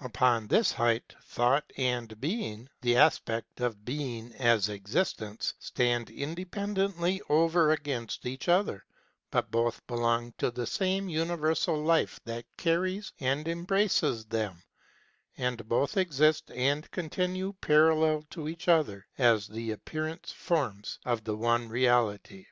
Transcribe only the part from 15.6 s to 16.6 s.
both exist